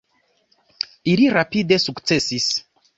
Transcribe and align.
Ili 1.13 1.29
rapide 1.37 1.81
sukcesis. 1.87 2.53